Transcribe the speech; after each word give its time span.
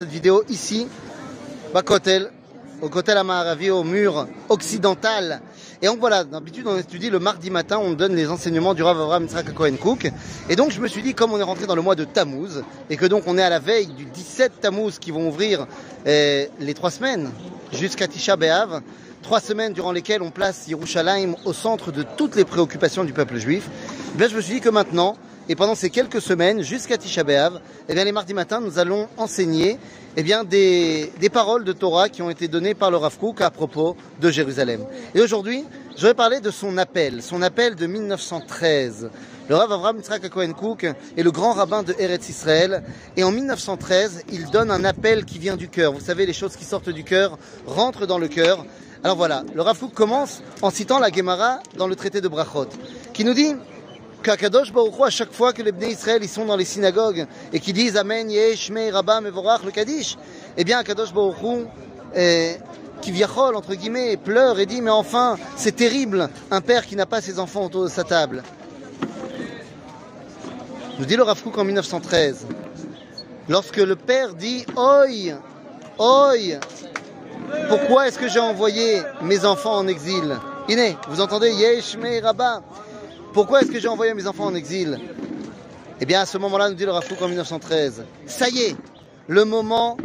cette 0.00 0.12
vidéo 0.12 0.44
ici, 0.48 0.86
Bakotel, 1.74 2.30
au 2.80 2.88
Kotel 2.88 3.18
Amaharavi, 3.18 3.70
au 3.70 3.82
mur 3.82 4.28
occidental. 4.48 5.40
Et 5.82 5.86
donc 5.86 5.98
voilà, 5.98 6.22
d'habitude 6.22 6.68
on 6.68 6.78
étudie 6.78 7.10
le 7.10 7.18
mardi 7.18 7.50
matin, 7.50 7.78
on 7.78 7.94
donne 7.94 8.14
les 8.14 8.28
enseignements 8.28 8.74
du 8.74 8.84
Rav 8.84 9.00
Avraham 9.00 9.24
Yitzhak 9.24 9.52
Cohen 9.54 9.74
Cook. 9.74 10.08
Et 10.48 10.54
donc 10.54 10.70
je 10.70 10.80
me 10.80 10.86
suis 10.86 11.02
dit, 11.02 11.14
comme 11.14 11.32
on 11.32 11.40
est 11.40 11.42
rentré 11.42 11.66
dans 11.66 11.74
le 11.74 11.82
mois 11.82 11.96
de 11.96 12.04
Tammuz, 12.04 12.62
et 12.90 12.96
que 12.96 13.06
donc 13.06 13.24
on 13.26 13.36
est 13.38 13.42
à 13.42 13.50
la 13.50 13.58
veille 13.58 13.88
du 13.88 14.04
17 14.04 14.60
Tammuz 14.60 15.00
qui 15.00 15.10
vont 15.10 15.26
ouvrir 15.26 15.66
eh, 16.06 16.48
les 16.60 16.74
trois 16.74 16.92
semaines 16.92 17.32
jusqu'à 17.72 18.06
Tisha 18.06 18.36
B'Av, 18.36 18.82
trois 19.22 19.40
semaines 19.40 19.72
durant 19.72 19.90
lesquelles 19.90 20.22
on 20.22 20.30
place 20.30 20.68
Yerushalayim 20.68 21.34
au 21.44 21.52
centre 21.52 21.90
de 21.90 22.04
toutes 22.04 22.36
les 22.36 22.44
préoccupations 22.44 23.02
du 23.02 23.12
peuple 23.12 23.38
juif, 23.38 23.68
eh 24.14 24.16
bien 24.16 24.28
je 24.28 24.36
me 24.36 24.40
suis 24.42 24.54
dit 24.54 24.60
que 24.60 24.68
maintenant, 24.68 25.16
et 25.48 25.56
pendant 25.56 25.74
ces 25.74 25.88
quelques 25.88 26.20
semaines, 26.20 26.62
jusqu'à 26.62 26.98
Tisha 26.98 27.24
B'Av, 27.24 27.60
eh 27.88 27.94
bien, 27.94 28.04
les 28.04 28.12
mardis 28.12 28.34
matins, 28.34 28.60
nous 28.60 28.78
allons 28.78 29.08
enseigner 29.16 29.78
eh 30.16 30.22
bien, 30.22 30.44
des, 30.44 31.10
des 31.20 31.30
paroles 31.30 31.64
de 31.64 31.72
Torah 31.72 32.10
qui 32.10 32.20
ont 32.20 32.28
été 32.28 32.48
données 32.48 32.74
par 32.74 32.90
le 32.90 32.98
Rav 32.98 33.16
Kook 33.18 33.40
à 33.40 33.50
propos 33.50 33.96
de 34.20 34.30
Jérusalem. 34.30 34.84
Et 35.14 35.20
aujourd'hui, 35.22 35.64
je 35.96 36.06
vais 36.06 36.14
parler 36.14 36.40
de 36.40 36.50
son 36.50 36.76
appel, 36.76 37.22
son 37.22 37.40
appel 37.40 37.76
de 37.76 37.86
1913. 37.86 39.10
Le 39.48 39.54
Rav 39.54 39.72
Avraham 39.72 39.96
Yitzhak 39.96 40.28
Cohen 40.28 40.52
Cook 40.52 40.84
est 40.84 41.22
le 41.22 41.30
grand 41.30 41.54
rabbin 41.54 41.82
de 41.82 41.94
Eretz 41.98 42.28
Israël. 42.28 42.82
Et 43.16 43.24
en 43.24 43.30
1913, 43.30 44.24
il 44.30 44.50
donne 44.50 44.70
un 44.70 44.84
appel 44.84 45.24
qui 45.24 45.38
vient 45.38 45.56
du 45.56 45.68
cœur. 45.68 45.94
Vous 45.94 46.04
savez, 46.04 46.26
les 46.26 46.34
choses 46.34 46.56
qui 46.56 46.64
sortent 46.64 46.90
du 46.90 47.04
cœur 47.04 47.38
rentrent 47.66 48.04
dans 48.04 48.18
le 48.18 48.28
cœur. 48.28 48.66
Alors 49.02 49.16
voilà, 49.16 49.44
le 49.54 49.62
Rav 49.62 49.78
Kook 49.78 49.94
commence 49.94 50.42
en 50.60 50.70
citant 50.70 50.98
la 50.98 51.10
Gemara 51.10 51.60
dans 51.78 51.86
le 51.86 51.96
traité 51.96 52.20
de 52.20 52.28
Brachot, 52.28 52.68
qui 53.14 53.24
nous 53.24 53.32
dit 53.32 53.54
qu'Akadosh 54.22 54.72
Baruch 54.72 54.94
à 55.04 55.10
chaque 55.10 55.32
fois 55.32 55.52
que 55.52 55.62
les 55.62 55.72
Bnei 55.72 55.92
Israël 55.92 56.26
sont 56.28 56.44
dans 56.44 56.56
les 56.56 56.64
synagogues 56.64 57.26
et 57.52 57.60
qui 57.60 57.72
disent 57.72 57.96
Amen, 57.96 58.30
Yesh, 58.30 58.70
Mei, 58.70 58.90
Rabba, 58.90 59.20
Mevorach, 59.20 59.62
le 59.64 59.70
Kaddish, 59.70 60.16
eh 60.56 60.64
bien 60.64 60.78
Akadosh 60.78 61.12
Baruch 61.12 61.66
eh, 62.14 62.56
qui 63.00 63.12
viachol, 63.12 63.54
entre 63.54 63.74
guillemets, 63.74 64.16
pleure 64.16 64.58
et 64.58 64.66
dit 64.66 64.80
Mais 64.80 64.90
enfin, 64.90 65.36
c'est 65.56 65.76
terrible, 65.76 66.28
un 66.50 66.60
père 66.60 66.86
qui 66.86 66.96
n'a 66.96 67.06
pas 67.06 67.20
ses 67.20 67.38
enfants 67.38 67.64
autour 67.64 67.84
de 67.84 67.88
sa 67.88 68.04
table. 68.04 68.42
Nous 70.98 71.04
dit 71.04 71.16
le 71.16 71.22
Rav 71.22 71.40
en 71.56 71.64
1913, 71.64 72.46
lorsque 73.48 73.76
le 73.76 73.94
père 73.94 74.34
dit 74.34 74.66
Oi, 74.76 75.34
Oi, 75.98 76.58
pourquoi 77.68 78.08
est-ce 78.08 78.18
que 78.18 78.28
j'ai 78.28 78.40
envoyé 78.40 79.00
mes 79.22 79.44
enfants 79.44 79.76
en 79.76 79.86
exil? 79.86 80.36
Iné, 80.68 80.96
vous 81.08 81.20
entendez 81.20 81.52
Yesh, 81.52 81.96
Mei, 81.96 82.20
Rabba 82.20 82.62
pourquoi 83.32 83.60
est-ce 83.60 83.70
que 83.70 83.78
j'ai 83.78 83.88
envoyé 83.88 84.14
mes 84.14 84.26
enfants 84.26 84.46
en 84.46 84.54
exil? 84.54 84.98
Eh 86.00 86.06
bien, 86.06 86.20
à 86.20 86.26
ce 86.26 86.38
moment-là, 86.38 86.68
nous 86.68 86.76
dit 86.76 86.84
le 86.84 86.92
Rafouk 86.92 87.20
en 87.20 87.28
1913, 87.28 88.04
ça 88.26 88.48
y 88.48 88.60
est, 88.60 88.76
le 89.26 89.44
moment 89.44 89.96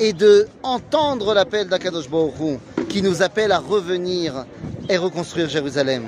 est 0.00 0.12
de 0.12 0.46
entendre 0.62 1.34
l'appel 1.34 1.68
d'Akadosh 1.68 2.10
Baruch 2.10 2.58
qui 2.88 3.02
nous 3.02 3.22
appelle 3.22 3.52
à 3.52 3.58
revenir 3.58 4.44
et 4.88 4.96
reconstruire 4.96 5.48
Jérusalem. 5.48 6.04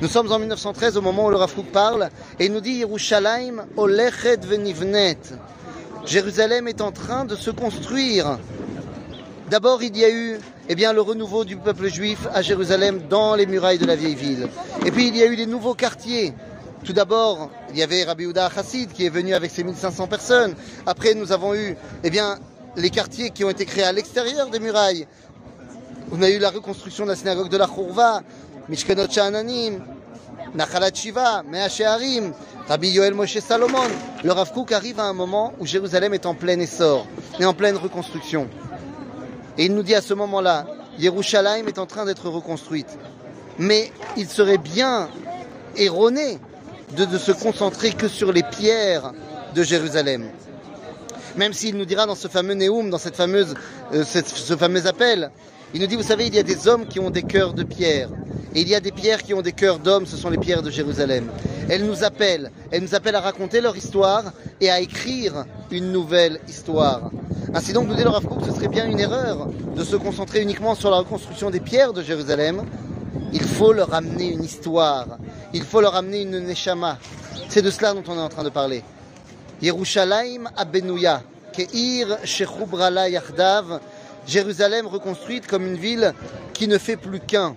Nous 0.00 0.08
sommes 0.08 0.30
en 0.32 0.38
1913 0.38 0.96
au 0.96 1.02
moment 1.02 1.26
où 1.26 1.30
le 1.30 1.36
Rafouk 1.36 1.66
parle 1.66 2.10
et 2.38 2.48
nous 2.48 2.60
dit 2.60 2.72
Yerushalayim 2.72 3.64
olechet 3.76 4.38
venivnet. 4.38 5.18
Jérusalem 6.06 6.68
est 6.68 6.80
en 6.80 6.92
train 6.92 7.24
de 7.24 7.36
se 7.36 7.50
construire. 7.50 8.38
D'abord, 9.50 9.82
il 9.82 9.96
y 9.96 10.04
a 10.04 10.10
eu 10.10 10.38
eh 10.68 10.76
le 10.76 11.00
renouveau 11.00 11.44
du 11.44 11.56
peuple 11.56 11.88
juif 11.88 12.28
à 12.32 12.40
Jérusalem 12.40 13.00
dans 13.10 13.34
les 13.34 13.46
murailles 13.46 13.78
de 13.78 13.84
la 13.84 13.96
vieille 13.96 14.14
ville. 14.14 14.46
Et 14.86 14.92
puis, 14.92 15.08
il 15.08 15.16
y 15.16 15.24
a 15.24 15.26
eu 15.26 15.34
les 15.34 15.46
nouveaux 15.46 15.74
quartiers. 15.74 16.32
Tout 16.84 16.92
d'abord, 16.92 17.50
il 17.70 17.76
y 17.76 17.82
avait 17.82 18.04
Rabbi 18.04 18.26
Houda 18.26 18.48
Chassid 18.48 18.92
qui 18.92 19.06
est 19.06 19.08
venu 19.08 19.34
avec 19.34 19.50
ses 19.50 19.64
1500 19.64 20.06
personnes. 20.06 20.54
Après, 20.86 21.14
nous 21.14 21.32
avons 21.32 21.52
eu 21.56 21.76
eh 22.04 22.10
les 22.76 22.90
quartiers 22.90 23.30
qui 23.30 23.42
ont 23.42 23.50
été 23.50 23.66
créés 23.66 23.82
à 23.82 23.90
l'extérieur 23.90 24.50
des 24.50 24.60
murailles. 24.60 25.08
On 26.12 26.22
a 26.22 26.30
eu 26.30 26.38
la 26.38 26.50
reconstruction 26.50 27.02
de 27.02 27.10
la 27.10 27.16
synagogue 27.16 27.48
de 27.48 27.56
la 27.56 27.66
Khourva, 27.66 28.22
Mishkenot 28.68 29.10
Sha'ananim, 29.10 29.80
Nachalat 30.54 30.94
Shiva, 30.94 31.42
Mea 31.42 31.68
She'arim, 31.68 32.32
Rabbi 32.68 32.90
Yoel 32.90 33.14
Moshe 33.14 33.40
Salomon. 33.40 33.88
Le 34.22 34.30
Rav 34.30 34.52
Kook 34.52 34.70
arrive 34.70 35.00
à 35.00 35.06
un 35.06 35.12
moment 35.12 35.54
où 35.58 35.66
Jérusalem 35.66 36.14
est 36.14 36.26
en 36.26 36.36
plein 36.36 36.60
essor 36.60 37.08
et 37.40 37.44
en 37.44 37.52
pleine 37.52 37.76
reconstruction. 37.76 38.48
Et 39.58 39.66
il 39.66 39.74
nous 39.74 39.82
dit 39.82 39.94
à 39.94 40.02
ce 40.02 40.14
moment-là, 40.14 40.66
Yerushalayim 40.98 41.66
est 41.66 41.78
en 41.78 41.86
train 41.86 42.04
d'être 42.04 42.28
reconstruite. 42.28 42.98
Mais 43.58 43.92
il 44.16 44.28
serait 44.28 44.58
bien 44.58 45.08
erroné 45.76 46.38
de, 46.96 47.04
de 47.04 47.18
se 47.18 47.32
concentrer 47.32 47.92
que 47.92 48.08
sur 48.08 48.32
les 48.32 48.42
pierres 48.42 49.12
de 49.54 49.62
Jérusalem. 49.62 50.30
Même 51.36 51.52
s'il 51.52 51.76
nous 51.76 51.84
dira 51.84 52.06
dans 52.06 52.14
ce 52.14 52.28
fameux 52.28 52.54
Néoum, 52.54 52.90
dans 52.90 52.98
euh, 52.98 54.04
ce 54.04 54.56
fameux 54.56 54.86
appel, 54.86 55.30
il 55.72 55.80
nous 55.80 55.86
dit, 55.86 55.96
vous 55.96 56.02
savez, 56.02 56.26
il 56.26 56.34
y 56.34 56.38
a 56.38 56.42
des 56.42 56.66
hommes 56.66 56.86
qui 56.86 56.98
ont 56.98 57.10
des 57.10 57.22
cœurs 57.22 57.52
de 57.52 57.62
pierre. 57.62 58.08
Et 58.54 58.62
il 58.62 58.68
y 58.68 58.74
a 58.74 58.80
des 58.80 58.90
pierres 58.90 59.22
qui 59.22 59.34
ont 59.34 59.42
des 59.42 59.52
cœurs 59.52 59.78
d'hommes, 59.78 60.06
ce 60.06 60.16
sont 60.16 60.30
les 60.30 60.38
pierres 60.38 60.62
de 60.62 60.70
Jérusalem. 60.70 61.30
Elles 61.68 61.86
nous 61.86 62.02
appellent, 62.02 62.50
elles 62.72 62.82
nous 62.82 62.96
appellent 62.96 63.14
à 63.14 63.20
raconter 63.20 63.60
leur 63.60 63.76
histoire 63.76 64.32
et 64.60 64.70
à 64.70 64.80
écrire 64.80 65.44
une 65.70 65.92
nouvelle 65.92 66.40
histoire. 66.48 67.12
Ainsi 67.52 67.72
donc, 67.72 67.88
nous 67.88 67.96
dit 67.96 68.04
le 68.04 68.10
Rav 68.10 68.24
Kook, 68.26 68.44
ce 68.46 68.52
serait 68.52 68.68
bien 68.68 68.86
une 68.86 69.00
erreur 69.00 69.48
de 69.74 69.82
se 69.82 69.96
concentrer 69.96 70.40
uniquement 70.40 70.76
sur 70.76 70.88
la 70.88 70.98
reconstruction 70.98 71.50
des 71.50 71.58
pierres 71.58 71.92
de 71.92 72.00
Jérusalem. 72.00 72.64
Il 73.32 73.42
faut 73.42 73.72
leur 73.72 73.92
amener 73.92 74.28
une 74.28 74.44
histoire. 74.44 75.06
Il 75.52 75.64
faut 75.64 75.80
leur 75.80 75.96
amener 75.96 76.22
une 76.22 76.38
neshama. 76.38 76.98
C'est 77.48 77.62
de 77.62 77.70
cela 77.72 77.92
dont 77.92 78.04
on 78.06 78.14
est 78.14 78.20
en 78.20 78.28
train 78.28 78.44
de 78.44 78.50
parler. 78.50 78.84
Yerushalayim 79.62 80.48
Abenouya, 80.56 81.22
Keir 81.52 82.18
Shechubrala 82.22 83.08
Yachdav, 83.08 83.80
Jérusalem 84.28 84.86
reconstruite 84.86 85.48
comme 85.48 85.66
une 85.66 85.76
ville 85.76 86.14
qui 86.52 86.68
ne 86.68 86.78
fait 86.78 86.96
plus 86.96 87.18
qu'un. 87.18 87.56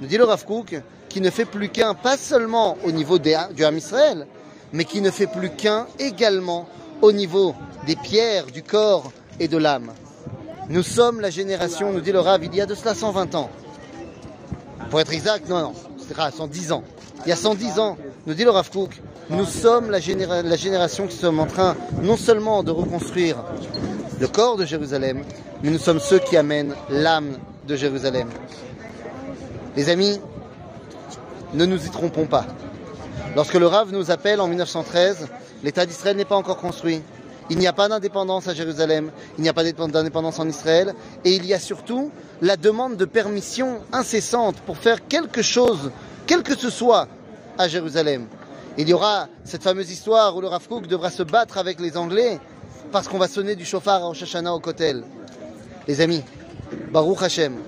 Nous 0.00 0.06
dit 0.06 0.18
le 0.18 0.24
Rav 0.24 0.44
Kook, 0.44 0.80
qui 1.08 1.20
ne 1.20 1.30
fait 1.30 1.46
plus 1.46 1.68
qu'un, 1.68 1.94
pas 1.94 2.16
seulement 2.16 2.78
au 2.84 2.92
niveau 2.92 3.18
du 3.18 3.34
Ham 3.64 3.76
Israël, 3.76 4.28
mais 4.72 4.84
qui 4.84 5.00
ne 5.00 5.10
fait 5.10 5.26
plus 5.26 5.50
qu'un 5.50 5.88
également 5.98 6.68
au 7.00 7.10
niveau 7.10 7.56
des 7.88 7.96
pierres, 7.96 8.46
du 8.46 8.62
corps 8.62 9.10
et 9.40 9.48
de 9.48 9.56
l'âme. 9.56 9.92
Nous 10.68 10.82
sommes 10.82 11.20
la 11.20 11.30
génération, 11.30 11.92
nous 11.92 12.00
dit 12.00 12.12
le 12.12 12.20
Rav, 12.20 12.44
il 12.44 12.54
y 12.54 12.60
a 12.60 12.66
de 12.66 12.74
cela 12.74 12.94
120 12.94 13.34
ans. 13.34 13.50
Pour 14.90 15.00
être 15.00 15.12
exact, 15.12 15.48
non, 15.48 15.60
non, 15.60 15.72
c'est 15.98 16.14
110 16.14 16.72
ans. 16.72 16.84
Il 17.24 17.28
y 17.28 17.32
a 17.32 17.36
110 17.36 17.78
ans, 17.78 17.96
nous 18.26 18.34
dit 18.34 18.44
le 18.44 18.50
Rav 18.50 18.70
Kook, 18.70 19.00
nous 19.30 19.44
sommes 19.44 19.90
la, 19.90 19.98
la 20.42 20.56
génération 20.56 21.06
qui 21.06 21.16
sommes 21.16 21.40
en 21.40 21.46
train 21.46 21.76
non 22.02 22.16
seulement 22.16 22.62
de 22.62 22.70
reconstruire 22.70 23.36
le 24.20 24.28
corps 24.28 24.56
de 24.56 24.64
Jérusalem, 24.64 25.24
mais 25.62 25.70
nous 25.70 25.78
sommes 25.78 26.00
ceux 26.00 26.18
qui 26.18 26.36
amènent 26.36 26.74
l'âme 26.90 27.38
de 27.66 27.76
Jérusalem. 27.76 28.28
Les 29.76 29.88
amis, 29.88 30.20
ne 31.54 31.64
nous 31.64 31.84
y 31.84 31.90
trompons 31.90 32.26
pas. 32.26 32.46
Lorsque 33.34 33.54
le 33.54 33.66
Rav 33.66 33.92
nous 33.92 34.10
appelle 34.10 34.40
en 34.40 34.48
1913, 34.48 35.28
l'État 35.62 35.86
d'Israël 35.86 36.16
n'est 36.16 36.24
pas 36.24 36.36
encore 36.36 36.58
construit. 36.58 37.02
Il 37.52 37.58
n'y 37.58 37.66
a 37.66 37.74
pas 37.74 37.86
d'indépendance 37.86 38.48
à 38.48 38.54
Jérusalem, 38.54 39.10
il 39.36 39.42
n'y 39.42 39.48
a 39.50 39.52
pas 39.52 39.62
d'indépendance 39.62 40.38
en 40.38 40.48
Israël, 40.48 40.94
et 41.22 41.34
il 41.34 41.44
y 41.44 41.52
a 41.52 41.58
surtout 41.58 42.10
la 42.40 42.56
demande 42.56 42.96
de 42.96 43.04
permission 43.04 43.80
incessante 43.92 44.56
pour 44.64 44.78
faire 44.78 45.06
quelque 45.06 45.42
chose, 45.42 45.90
quel 46.26 46.42
que 46.42 46.56
ce 46.56 46.70
soit, 46.70 47.08
à 47.58 47.68
Jérusalem. 47.68 48.26
Il 48.78 48.88
y 48.88 48.94
aura 48.94 49.28
cette 49.44 49.62
fameuse 49.62 49.90
histoire 49.90 50.34
où 50.34 50.40
le 50.40 50.46
Rav 50.46 50.66
Kook 50.66 50.86
devra 50.86 51.10
se 51.10 51.22
battre 51.22 51.58
avec 51.58 51.78
les 51.78 51.98
Anglais 51.98 52.40
parce 52.90 53.06
qu'on 53.06 53.18
va 53.18 53.28
sonner 53.28 53.54
du 53.54 53.66
chauffard 53.66 54.02
à 54.02 54.06
Rosh 54.06 54.24
au 54.34 54.60
Kotel. 54.60 55.04
Les 55.86 56.00
amis, 56.00 56.22
Baruch 56.90 57.22
Hashem, 57.22 57.58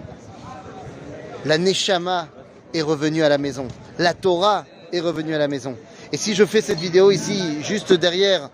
la 1.44 1.58
Neshama 1.58 2.28
est 2.72 2.80
revenue 2.80 3.22
à 3.22 3.28
la 3.28 3.36
maison. 3.36 3.68
La 3.98 4.14
Torah 4.14 4.64
est 4.94 5.00
revenue 5.00 5.34
à 5.34 5.38
la 5.38 5.48
maison. 5.48 5.76
Et 6.10 6.16
si 6.16 6.34
je 6.34 6.46
fais 6.46 6.62
cette 6.62 6.78
vidéo 6.78 7.10
ici, 7.10 7.62
juste 7.62 7.92
derrière, 7.92 8.48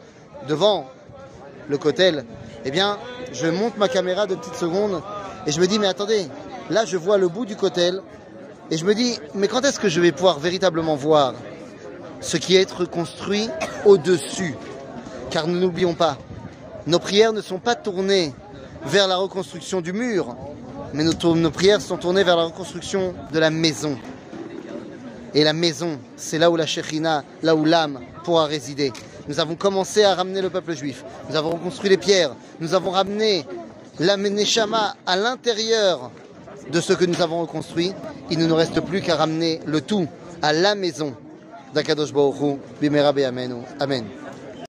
devant 0.49 0.87
le 1.71 1.79
Kotel, 1.79 2.25
eh 2.65 2.71
bien, 2.71 2.99
je 3.33 3.47
monte 3.47 3.79
ma 3.79 3.89
caméra 3.89 4.27
de 4.27 4.35
petites 4.35 4.57
secondes 4.57 5.01
et 5.47 5.53
je 5.53 5.61
me 5.61 5.67
dis, 5.67 5.79
mais 5.79 5.87
attendez, 5.87 6.27
là 6.69 6.85
je 6.85 6.97
vois 6.97 7.17
le 7.17 7.29
bout 7.29 7.47
du 7.47 7.57
Kotel 7.57 8.03
et 8.71 8.77
je 8.77 8.85
me 8.85 8.95
dis, 8.95 9.19
mais 9.35 9.49
quand 9.49 9.65
est-ce 9.65 9.81
que 9.81 9.89
je 9.89 10.01
vais 10.01 10.13
pouvoir 10.13 10.39
véritablement 10.39 10.97
voir 10.97 11.35
ce 12.21 12.37
qui 12.37 12.57
est 12.57 12.71
reconstruit 12.71 13.49
au-dessus? 13.87 14.55
Car 15.31 15.47
nous 15.47 15.59
n'oublions 15.59 15.95
pas, 15.95 16.19
nos 16.87 16.99
prières 16.99 17.33
ne 17.33 17.41
sont 17.41 17.59
pas 17.59 17.77
tournées 17.77 18.35
vers 18.85 19.07
la 19.07 19.17
reconstruction 19.17 19.81
du 19.81 19.93
mur, 19.93 20.37
mais 20.93 21.05
nos, 21.05 21.51
prières 21.51 21.81
sont 21.81 21.97
tournées 21.97 22.25
vers 22.25 22.37
la 22.37 22.45
reconstruction 22.45 23.15
de 23.33 23.39
la 23.39 23.51
maison. 23.51 23.97
Et 25.35 25.45
la 25.45 25.53
maison, 25.53 25.99
c'est 26.17 26.39
là 26.39 26.51
où 26.51 26.57
la 26.57 26.67
Shekhinah, 26.67 27.25
là 27.43 27.55
où 27.55 27.65
l'âme 27.65 28.01
pourra 28.25 28.47
résider. 28.47 28.93
Nous 29.29 29.39
avons 29.39 29.55
commencé 29.55 30.03
à 30.03 30.15
ramener 30.15 30.43
le 30.43 30.51
peuple 30.51 30.75
juif. 30.75 31.05
Nous 31.29 31.37
avons 31.37 31.51
reconstruit 31.51 31.91
les 31.91 31.97
pierres. 31.97 32.35
Nous 32.61 32.75
avons 32.75 32.91
ramené 32.91 33.45
la 33.99 34.17
Neshama 34.17 34.97
à 35.07 35.17
l'intérieur 35.17 36.11
de 36.73 36.81
ce 36.81 36.93
que 36.93 37.05
nous 37.05 37.21
avons 37.21 37.43
reconstruit. 37.43 37.93
Il 38.31 38.39
ne 38.39 38.47
nous 38.47 38.57
reste 38.57 38.81
plus 38.81 39.01
qu'à 39.03 39.17
ramener 39.17 39.61
le 39.67 39.81
tout 39.81 40.07
à 40.43 40.53
la 40.53 40.75
maison 40.75 41.15
d'Akadosh 41.75 42.13
Baruch 42.13 42.41
Hu, 42.41 42.57
Bimera 42.81 43.13
Amen. 43.79 44.05